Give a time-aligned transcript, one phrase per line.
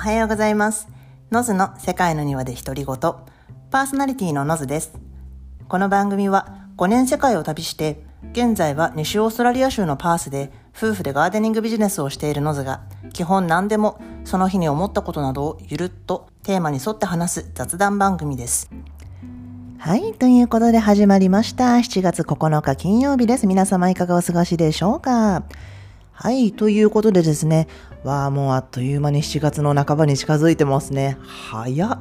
[0.00, 0.88] おはようございます。
[1.30, 2.96] ノズの世界の庭で独り言。
[3.70, 4.94] パーソナリティのノズです。
[5.68, 8.02] この番組は5年世界を旅して、
[8.32, 12.80] 現在は西オーストラリア州のパースで夫婦でガーデニングビジネスをしているノズが、
[13.12, 18.70] 基本何でもその日に思ったことなどをゆるっとテーマに沿って話す雑談番組です。
[19.76, 20.14] はい。
[20.14, 21.74] ということで始まりました。
[21.74, 23.46] 7月9日金曜日です。
[23.46, 25.42] 皆様いかがお過ごしでしょうか？
[26.22, 26.52] はい。
[26.52, 27.66] ということでですね。
[28.04, 31.16] わあ、もうあっという間に7月の半ばに近づいてますね。
[31.22, 31.98] 早っ。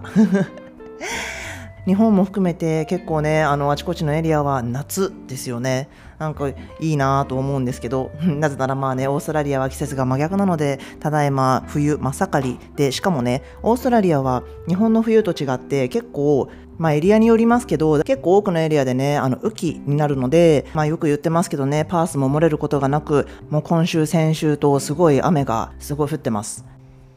[1.88, 5.88] 日本も含めて結構ね、あの、あちこちのエリアは夏ですよね。
[6.18, 16.50] なんかいいなぁと思うんですけど、 なぜならまあね、オーストラリアは季節が真逆なので、ただいま冬真っ盛りで、しかもね、オーストラリアは日本の冬と違って結構、
[16.80, 26.66] まあエリアによりますけど、結構多くのエリアでね、あの雨季になるので、まあよく言ってますけどね、パースも漏れることがなく、もう今週、先週とすごい雨がすごい降ってます。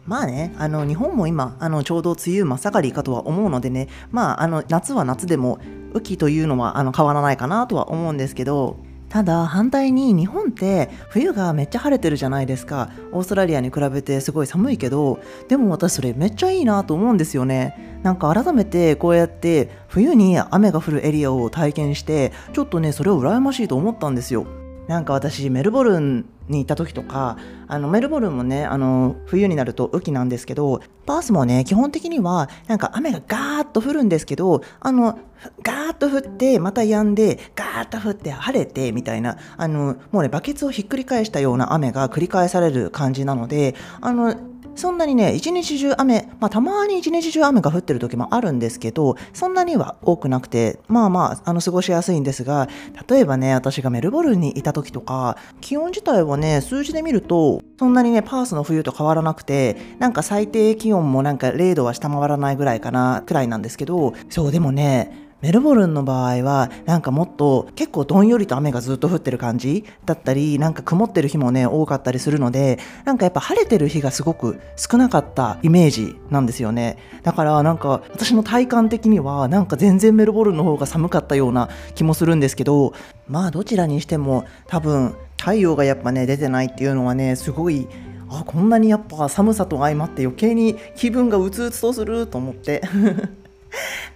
[0.05, 5.61] まあね、あの日本も今あのちょうど梅雨真っ盛りかとは思うのでね、まあ、あの夏は夏でも
[5.93, 8.79] 雨季というのはあの変わらないかなとは思うんですけど
[9.13, 12.89] ただ反対に日本って冬がめっちゃ晴れてるじゃないですか。
[13.13, 18.01] オーストラリアに比べてすごい寒いけどでも私それめっちゃいいなと思うんですよね。
[18.03, 24.47] なんか改めてこうやって冬に雨が降るエリアを体験してちょっとねそれを羨ましいと思ったんですよ。
[24.89, 27.37] なんか私メルボルンに行った時とか
[27.69, 35.19] あのメルボルンもねあの冬になると雨季なんですけどパースもね基本的にはなんか雨がガーッと降るんですけどあの
[35.63, 44.37] ガーッと降ってまた止んでガーッと降って晴れてみたいなあのもうねバケツをひっくり返したような雨が繰り返される感じなのであの
[44.75, 52.69] そんなにね、一日中雨、まあたまに一日中雨が降ってる時もあるんですけど、そんなには多くなくて、まあまあ、あの、過ごしやすいんですが、
[53.09, 76.97] 例えばね、私がメルボルンにいた時とか、気温自体はね、数字で見ると、そんなにね、パースの冬と変わらなくて、なんか最低気温もなんか0度は下回らないぐらいかな、くらいなんですけど、そう、でもね、メルボルンの場合はなんかもっと結構どんよりと雨がずっと降ってる感じだったりなんか曇ってる日もね多かったりするのでなんかやっぱ晴れてる日がすごく少なかったイメージなんですよね。
[77.25, 82.95] だからなんか私の体感的にはなんか全然メルボルンの方が寒かったような気もするんですけど
[83.27, 87.89] まあどちらにしても多分太陽がやっぱね出てないっていうのはねすごい
[88.31, 92.83] あこんなにやっぱ寒さと相まって余計に気分がうつうつとすると思って。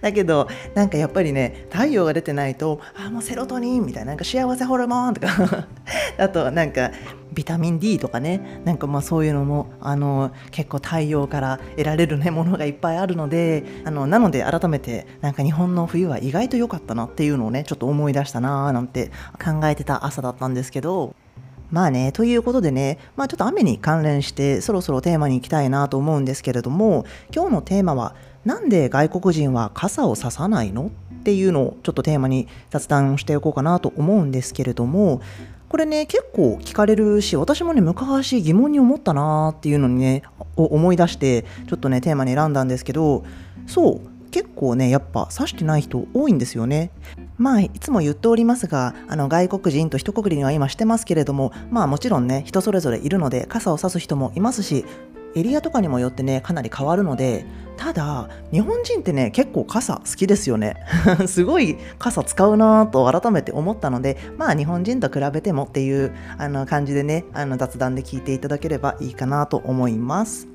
[0.01, 5.67] だけどなんかやっぱりね太陽が出てないとあもうセロトニンみたいななんか幸せホルモンとか。
[6.17, 6.91] あとなんか
[7.33, 8.61] ビタミン D とかね。
[8.65, 19.11] なんかまあそういうのもあの結構太陽から得られるねものがいっぱいあるのであのなので改めてなんか日本の冬は意外と良かったなっていうのをねちょっと思い出したなーなんて
[19.43, 21.13] 考えてた朝だったんですけど。
[21.69, 28.15] まあね、ということでね、まあちょっと雨に関連してそろそろテーマに行きたいなと思うんですけれども、今日のテーマは、
[28.47, 30.89] なんで外国人は傘をささないの？
[31.19, 35.21] っていうのをちょっとテーマに雑談しておこうかなと思うんですけれども、
[35.67, 40.23] これね、結構聞かれるし、私もね、昔疑問に思ったなーっていうのにね、
[40.55, 43.25] 思い出して、ちょっとね、テーマに選んだんですけど、
[43.65, 46.91] そう、結構ね、やっぱ指してない人多いんですよね。
[47.37, 54.85] まあ、いつも言っておりますが、あの外国人と一括りには今してますけれども、まあもちろんね、人それぞれいるので、傘を差す人もいますし、
[55.37, 57.45] エリアとかにもよってね、かなり変わるので、
[57.77, 60.77] ただ、日本人ってね、結構傘好きですよね。
[61.27, 70.47] すごい傘使うなと改めて思ったので、まあ日本人と比べてもっていうあの感じでね、あの雑談で聞いていただければいいかなと思います。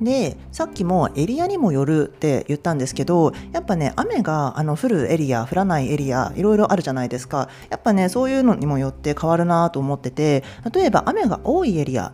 [0.00, 10.42] でさっきもエリアにもよるって言ったんですけどやっぱね雨があの降るエリア降らないエリアいろいろあるじゃないですかやっぱねそういうのにもよって変わるなと思ってて
[10.72, 12.12] 例えば雨が多いエリア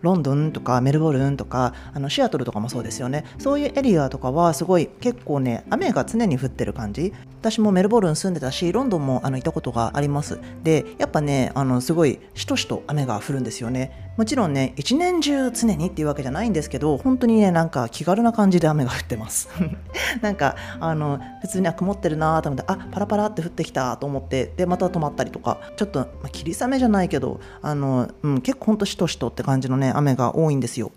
[0.00, 3.24] ロンドンとかメルボルンとかあのシアトルとかもそうですよね。
[3.38, 7.12] そういうエリアとかはすごい結構ね雨が常に降ってる感じ。
[7.40, 10.40] 私もメルボルン住んでたしロンドンもあの行ったことがあります。
[10.62, 14.07] でやっぱねあのすごいしとしと雨が降るんですよね。
[14.18, 19.48] もちろんね一年中常にっていうわけじゃないんですけど本当にねなんか気軽な感じで雨が降ってます。
[20.20, 30.90] なんかあの普通には曇ってるなと思ってあパラパラって降ってきたと思ってでまた止まったりとかちょっと、まあ、霧雨じゃないけどあの、うん、結構ほんとしとしとって感じのね雨が多いんですよ。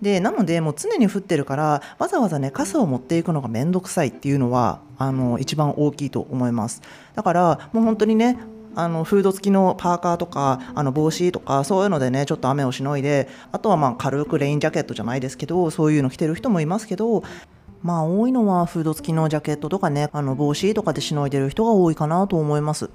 [0.00, 6.80] でなのでもう常に降ってるからわざわざね傘を持っていくのがめんどくさいっていうのはあの一番大きいと思います。
[7.16, 8.38] だからもう本当にね
[8.78, 17.24] あのフード付きのパーカーとかあの帽子とかそういうのでねちょっと雨をしのいであとはまあ軽くレインジャケットじゃないですけどそういうの着てる人もいますけど
[17.82, 22.90] まあ多いのはフード付きのジャケットとかねあの帽子とかでしのいでる人が多いかなと思います。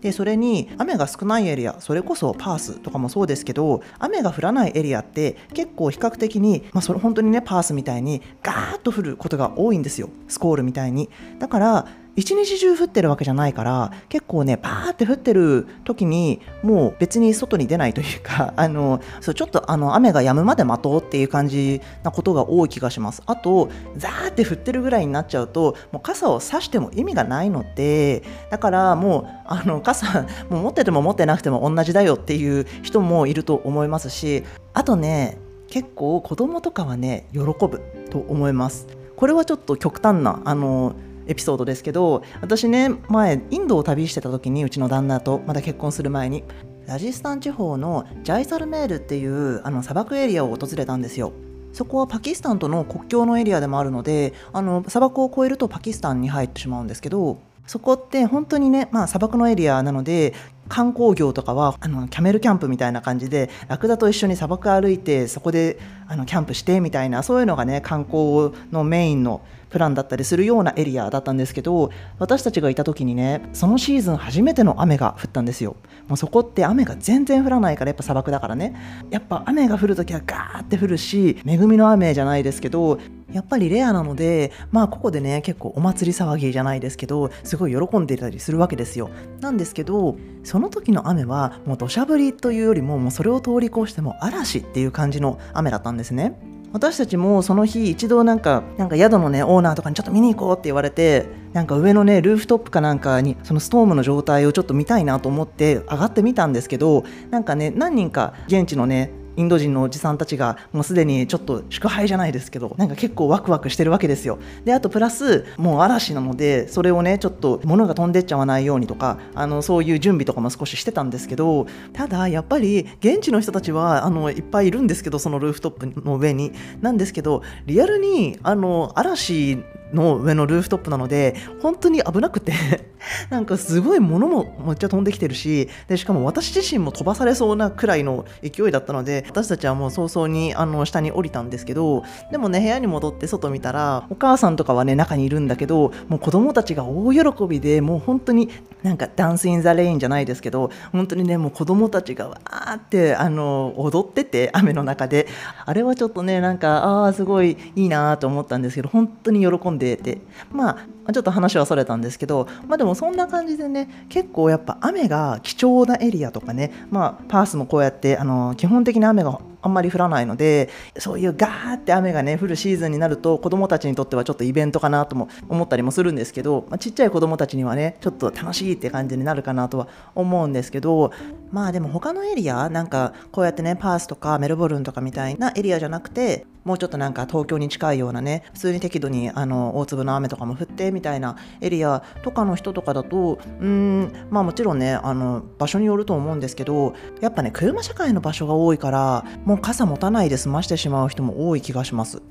[0.00, 10.10] でそれに雨が少ないエリアそれこそパースとかもそうですけど雨が降らないエリアって結構比較的に、まあ、それ本当にねパースみたいにガーッと降ることが多いんですよ。
[10.28, 11.08] スコールみたいに。
[11.38, 23.22] だから一日中降ってるわけじゃないから結構ねパーって降ってる時にもう別に外に出ないというか あのそうちょっとあの雨が止むまで待とうっていう感じなことが多い気がします。
[23.26, 34.42] あとザーって降ってるぐらいになっちゃうともう傘を差しても意味がないのでだからもうあの傘もう持ってても持ってなくても同じだよっていう人もいると思いますし
[34.72, 37.80] あとね結構子供とかはね喜ぶ
[38.10, 38.86] と思います。
[39.16, 40.94] これはちょっと極端なあの
[41.26, 46.44] エピソードですけど私ね前インドを旅してた時にうちの旦那とまだ結婚する前に
[46.86, 51.32] ラジスタン地方のジャイサルメールっていうあの砂漠エリアを訪れたんですよ。
[51.72, 60.34] そこはパキスタンとの国境のエリアでもあるのであの砂漠を越えるとパキスタンに入ってしまうんですけどそこって本当にね、まあ、砂漠のエリアなので
[60.68, 65.78] 観光業とかはあのキャメルキャンプみたいな感じでラクダと一緒に砂漠歩いてそこで
[66.08, 75.76] あのキャンプしてみたいなそういうのがね観光のメインのプランだったりするようなエリアだったんですけど私たちがいた時にねそのシーズン初めての雨が降ったんですよ。
[76.08, 78.74] もうそこって雨が全然降らないからやっぱ砂漠だからね。
[79.10, 82.98] やっぱ雨が降る時はガーって降るし恵みの雨じゃないですけど
[83.32, 89.10] やっぱりレアなのでまあここでね結構お祭り騒ぎじゃないですけどすごい喜んでいたりするわけですよ。
[89.40, 96.38] なんですけどその時の雨はもう土砂降りというよりももうそれを通り越しても嵐っていう感じの雨だったんですね。
[96.72, 114.38] 私たちもその日一度なんかなんか宿のねオーナーとかにちょっと見に行こうって言われてなんか上のねルーフトップかなんかにそのストームの状態をちょっと見たいなと思って上がってみたんですけどなんかね何人か現地のねインド人のおじさんたちがもうすでにちょっと祝杯じゃないですけどなんか結構ワクワクしてるわけですよ。
[114.64, 126.52] であとプラスもう嵐なのでそれをねちょっと物が飛んでっちゃわないようにとかあのそういう準備とかも少ししてたんですけどただやっぱり現地の人たちはあのいっぱいいるんですけどそのルーフトップの上に。
[126.80, 129.58] なんですけどリアルにあの嵐
[129.92, 132.52] の上のルーフトップなので本当に危なくて
[133.30, 148.50] なんかすごい物もめっちゃ飛んできてるしでしかも私自身も飛ばされそうなくらいの勢いだったので私たちはもう早々にあの下に降りたんですけどでもね部屋に戻って外見たらお母さんとかはね中にいるんだけどもう子供たちが大喜びでもう本当に
[148.82, 155.26] なんかダンス・イン・ザ・レインじゃないですけど本当にねもう子供たちがわーってあの踊ってて雨の中で
[155.64, 160.18] あれはちょっとねなんかああすごいいいなと思ったんですけど本当に喜んでんでて
[160.50, 181.12] まあちょっと話はそれたんですけどまあでもそんな感じでね結構やっぱ雨が貴重なエリアとかねまあパースもこうやってあの基本的に雨があんまり降らないのでそういうガーって雨がね降るシーズンになると子どもたちにとってはちょっとイベントかなとも思ったりもするんですけど、まあ、ちっちゃい子どもたちにはねちょっと楽しいって感じになるかなとは思うんですけど
[181.50, 202.22] まあでも他のエリアなんかこうやってねパースとかメルボルンとかみたいなエリアじゃなくてもうちょっとなんか東京に近いようなね普通に適度にあの大粒の雨とかも降ってみたいなエリアとかの人とかだとうんまあもちろんねあの場所によると思うんですけどやっぱね車社会の場所が多いからもう傘持たないで済ましてしまう人も多い気がします。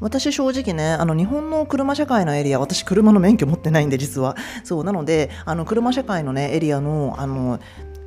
[0.00, 7.60] 私正直ねあの日本の車社会のエリア私車の免許持ってないんで実はそうなのであの車社会のねエリアのあの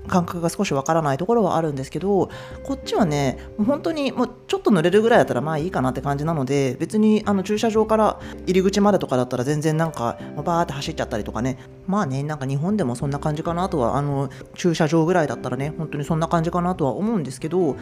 [0.07, 2.29] 感覚が少しわからないところはあるんですけど
[2.63, 11.57] こっちはね本当にもうちょっと濡れるぐらいだったらまあいいかなって感じなので別にあの駐車場から入り口までとかだったら全然なんかバーって走っちゃったりとかね。
[11.87, 17.77] まあねなんか日本でもそんな感じかなとはあの駐車場ぐらいだったらね本当にそんな感じかなとは思うんですけど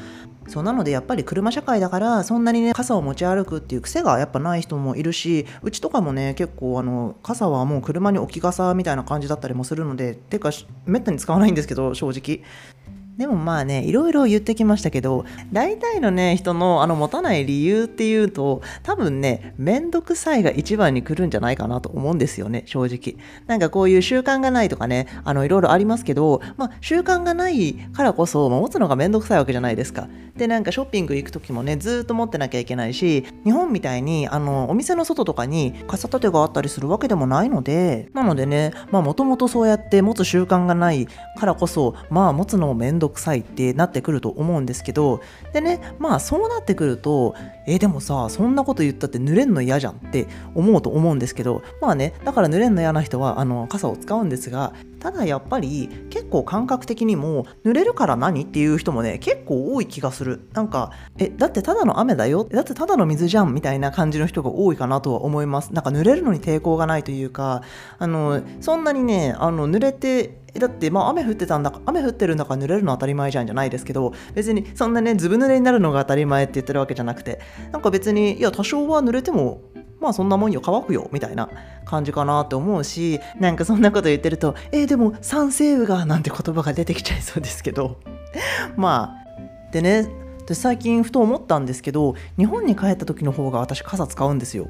[0.48, 10.52] そうなのでやっぱり車社会だからそんなにね傘を持ち歩くっていう癖がやっぱない人もいるしうちとかもね結構あの傘はもう車に置き傘みたいな感じだったりもするのでてか
[10.86, 12.15] めったに使わないんですけど正直。
[12.18, 12.38] aqui.
[12.38, 12.85] que
[13.18, 23.16] でもまあねいろいろ言ってきましたけど大体のね人のあの持たない理由っていうと多分ね面倒くさいが一番に来るんじゃないかなと思うんですよね正直。
[23.48, 30.10] なんかこういう習慣がないとかねあのいろいろありますけどまあ習慣がないからこそ、まあ、持つのが面倒くさいわけじゃないですか。
[30.36, 41.08] でなんかショッピング行く時もねずっと持ってなきゃいけないし日本みたいにあのお店の外とかに傘立てがあったりするわけでもないのでなのでねまあもともとそうやって持つ習慣がない
[41.38, 45.22] からこそまあ持つのも面倒くさいってなってくると思うんですけど
[45.54, 47.36] でねまあそうなってくると
[47.68, 54.74] えでもさそんなこと言ったって濡れんの嫌じゃんって思うと思うんですけどまあねだから濡れんの嫌な人はあの傘を使うんですが
[55.06, 60.50] ただやっぱり結構感覚的にも濡れるから何っていう人もね結構多い気がする。
[60.54, 62.44] なんかえだってただの雨だよ？
[62.44, 63.54] だってただの水じゃん？
[63.54, 65.72] みたいな感じの人が多いかなとは思います。
[65.76, 67.62] なんか濡れるのに抵抗がないというか
[68.00, 79.62] あのそんなにねあの濡れてだってまあ雨降ってたんだ雨降ってるんだから濡れるの当たり前じゃんじゃないですけど別にそんなねずぶ濡れになるのが当たり前って言ってるわけじゃなくてなんか別にいや多少は濡れても
[80.06, 81.50] まあそんなもんよ乾くよみたいな
[81.84, 87.98] 感じかなって思うしなんかそんなこと言ってるとえー、でも酸性雨がなんて言葉が出てきちゃいそうですけど。
[88.78, 90.08] まあでね
[90.46, 94.68] で最近ふと思ったんですけど日本に帰った時の方が私傘使うんですよ。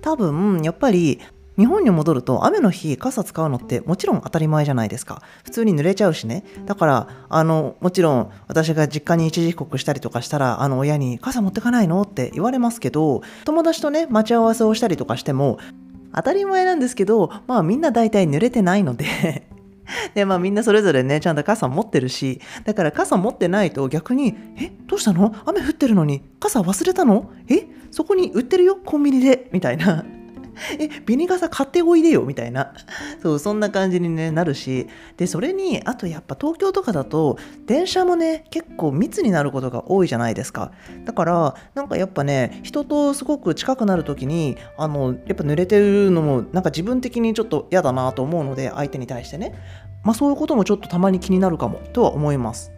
[0.00, 1.18] 多分やっぱり
[1.58, 5.22] 日本に戻ると雨の日傘使うのってもちろん当たり前じゃないですか。
[5.44, 6.44] 普通に濡れちゃうしね。
[6.66, 15.58] だからあのもちろん私が実家に一時帰国したりとかしたらあの親に傘持ってかないのって言われますけど友達とね待ち合わせをしたりとかしても
[16.14, 19.48] 当たり前なんですけどまあみんな大体濡れてないので
[20.14, 25.34] で、まあみんなそれぞれね、ちゃんと傘持ってるし、だから傘持ってないと逆に、え、どうしたの？
[25.46, 27.30] 雨降ってるのに傘忘れたの？
[27.48, 30.04] え、そこに売ってるよ、コンビニで、みたいな。
[30.78, 32.72] え、ビニ傘買っておいでよみたいな。
[33.22, 34.88] そう、そんな感じに、ね、なるし。
[35.16, 40.72] で、それに、あとやっぱ東京とかだと、電車もね、結構密になることが多いじゃないですか。
[41.04, 49.54] だから、なんかやっぱね、人とすごく近くなるときに、あの、やっぱ濡れてるのも、なんか自分的にちょっと嫌だなと思うので、相手に対してね。
[50.04, 52.77] まあそういうこともちょっとたまに気になるかも、とは思います。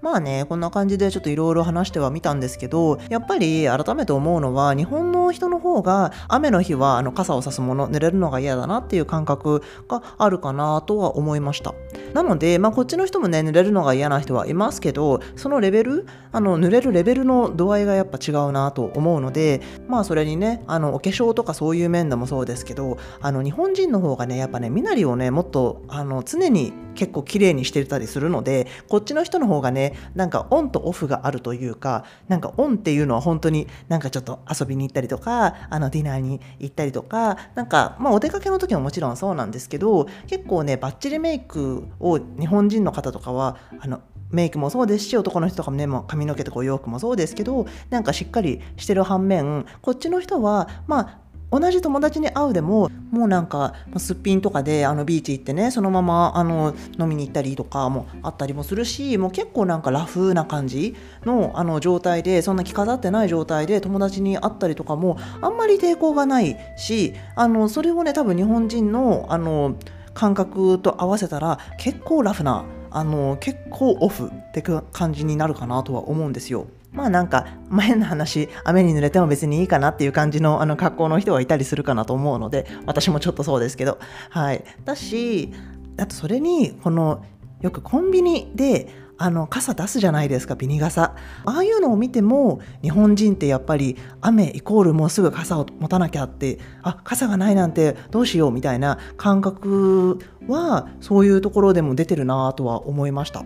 [0.00, 11.74] まあね、こんな感じでちょっといろいろ話してはみたんですけど、やっぱり改めて思うのは、日本の人の方が雨の日はあの傘を差すもの、濡れるのが嫌だなっていう感覚があるかなとは思いました。
[12.14, 51.18] なので、まあこっちの人もね、濡れるのが嫌な人はいますけど、そのレベル、あの濡れるレベルの度合いがやっぱ違うなと思うので、まあそれにね、あのお化粧とかそういう面でもそうですけど、あの日本人の方がね、やっぱね、身なりをね、もっとあの常に結構綺麗にしてたりするのでこっちの人の方がねなんかオンとオフがあるというかなんかオンっていうのは本当になんかちょっと遊びに行ったりとかあのディナーに行ったりとかなんかまあお出かけの時ももちろんそうなんですけど結構ねバッチリメイクを日本人の方とかはあのメイクもそうですし男の人とかもねもう髪の毛とかお洋服もそうですけどなんかしっかりしてる反面こっちの人はまあ
[51.50, 69.76] 同じ友達に会うでももうなんかすっぴんとかであのビーチ行ってねそのままあの飲みに行ったりとかもあったりもするしもう結構なんかラフな感じのあの状態でそんな着飾ってない状態で友達に会ったりとかもあんまり抵抗がないしあのそれをね多分日本人のあの
[70.14, 76.66] 感覚と合わせたら結構ラフなあの結構オフって感じになるかなとは思うんですよ。
[76.92, 77.46] まあなんか
[77.80, 83.98] 変な話雨に濡れても別にいいかなっていう感じのあの格好の人はいたりするかなと思うので私もちょっとそうですけど
[84.30, 85.52] はいだし
[85.98, 87.24] あとそれにこの
[87.60, 103.44] よくコンビニであの傘出すじゃないですかビニ傘ああいうのを見ても日本人ってやっぱり雨イコールもうすぐ傘を持たなきゃってあ傘がないなんてどうしようみたいな感覚はそういうところでも出てるなとは思いました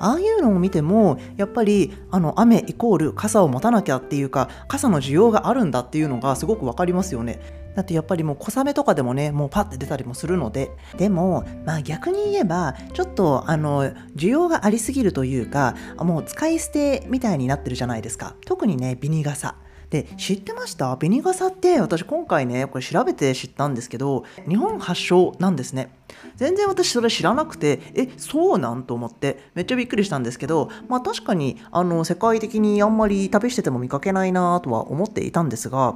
[0.00, 7.63] ああいうのを見てもやっぱりあの雨イコール傘を持たなきゃっていうか傘の需要があるんだっていうのがすごく分かりますよね。
[7.74, 10.70] だってやっぱりもう小雨とかでもねもうパッて出たりもするので。
[10.96, 13.84] でもまあ逆に言えばちょっとあの
[14.16, 18.34] 需要がありすぎるというかもう使い捨てみたいになってるじゃないですか。
[18.46, 19.56] 特にねビニ傘。
[19.90, 20.96] で知ってました？
[20.96, 25.94] ビニ傘って私今回ねこれ調べて知ったんですけど日本発祥なんですね。
[26.36, 35.94] 全然私それ知らなくてえそうなんと思ってめっちゃびっくりしたんですけどまあ確かにあの世界的にあんまり旅してても見かけないなとは思っていたんですが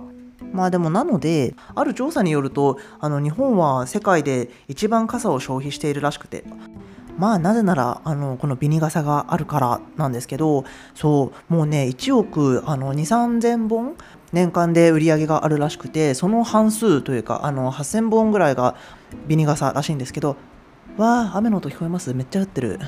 [0.52, 6.44] まあでもなのである調査によるとあの日本は世界で一番傘を消費しているらしくて。
[7.18, 10.64] まあなぜならあのこのビニ傘があるからなんですけど
[10.94, 13.96] そうもうね1億あの2 3 0 0 0本
[14.32, 18.76] 年間で売り上げがあるらしくてその半数というかあの8000本ぐらいが
[19.26, 20.36] ビニ傘らしいんですけど
[20.98, 22.12] わあ雨の音聞こえます？
[22.12, 22.80] めっちゃ降ってる。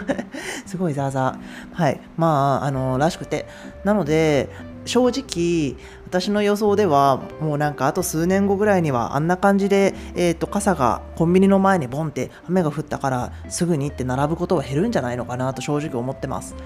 [0.64, 1.74] すごいザーザー。
[1.74, 2.00] はい。
[2.16, 3.46] まああのらしくて。
[3.84, 4.48] なので
[4.86, 5.76] 正直
[6.10, 16.56] 私の予想ではもうなんかあと数年後ぐらいにはあんな感じで、えー、と傘がコンビニの前にボンって雨が降ったからすぐにって並ぶことは減るんじゃないのかなと正直思ってます。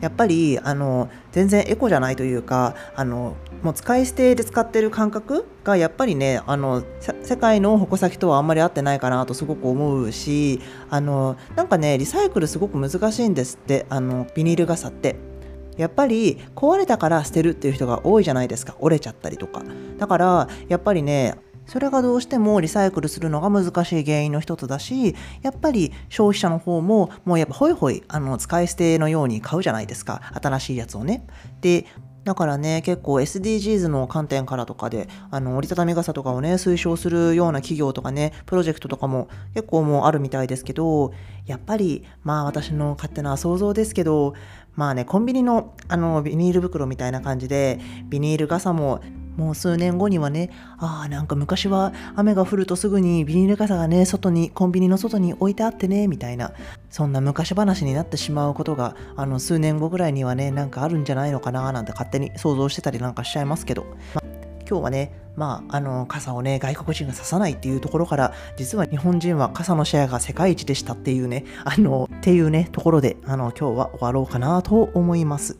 [0.00, 6.82] やっぱりあの全然エコじゃないというかあのもう使い捨てで使ってる感覚がやっぱりねあの
[7.22, 15.35] 世界の矛先とはあんまり合ってないかなとすごく思うしあのなんかねリサイクルすごく難しいんですってあのビニール傘って。
[15.76, 18.76] やっぱり壊れたから捨てるっていう人が多いじゃないですか。
[18.80, 19.62] 折れちゃったりとか。
[19.98, 21.34] だからやっぱりね
[21.66, 30.22] それがどうしてもリサイクルするのが難しい原因の一つだしやっぱり消費者の方ももうやっぱホイホイあの使い捨てのように買うじゃないですか。
[30.42, 31.26] 新しいやつをね。
[31.60, 31.86] で
[32.26, 41.12] だからね、結構 SDGs の観点からとかで、あの、折りたたみ傘とかをね、推奨するような企業とかね、プロジェクトとかも結構もうあるみたいですけど、
[41.44, 44.34] やっぱり、まあ私の勝手な想像ですけど、
[44.74, 47.78] まあね、コンビニのあの、ビニール袋みたいな感じで、
[48.08, 49.00] ビニール傘も
[49.36, 56.52] もう数年後にはね、ああ、なんか昔は雨が降るとすぐにビニール傘がね、外に、コンビニの外に置いてあってね、みたいな、
[56.90, 64.22] そんな昔話になってしまうことが、あの、数年後ぐらいにはね、なんかあるんじゃないのかな、なんて勝手に想像してたりなんかしちゃいますけど、ま
[64.68, 75.58] 今日はね、まあ、あの、傘をね、外国人が差さないっていうところから、実は日本人は傘のシェアが世界一でしたっていうね、あの、っていうね、ところで、あの、今日は終わろうかなと思います。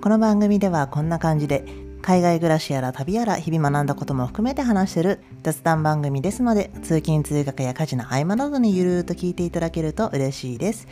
[0.00, 1.64] この番組ではこんな感じで
[2.06, 10.86] 海外暮らしやら旅やら日々学んだことも含めて話してる雑談番組ですので通勤通学や家事の合間などにゆるーっと聞いていただけると嬉しいです。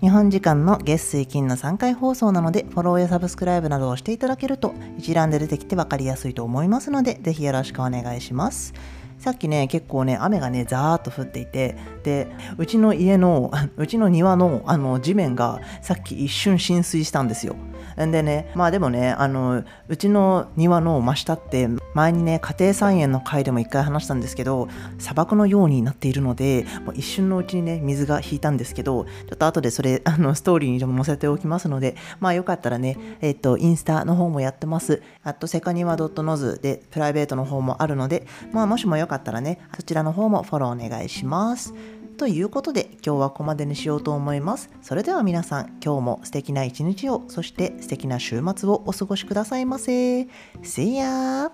[0.00, 8.72] 日本時間の月水金の3回放送なのでフォローやサブスクライブなどをしていただけると一覧で出てきて分かりやすいと思いますのでぜひよろしくお願いします。
[9.18, 17.56] さっきね結構ね雨がねザーッと降っていてでうちの家の うちの庭のあの地面がさっき一瞬浸水したんですよ。
[18.04, 24.68] んでねまあでもねあのうちの庭の真下って前にね家庭菜園の回でも一回話したんですけど
[24.98, 35.02] 砂漠のようになっているのでもう一瞬のうちにね水が引いたんですけどちょっと後でそれあのストーリーにでも載せておきますのでまあよかったらねえっ、とインスタの方もやってます。
[35.22, 41.72] あとセカニワ .noz でプライベートの方もあるのでまあもしもよかったらねそちらの方もフォローお願いします
[42.18, 44.70] ということで今日はここまでにしようと思います。
[44.80, 50.22] それでは皆さん今日も素敵な一日をそして素敵な週末をお過ごしくださいませ。
[50.62, 51.50] See ya!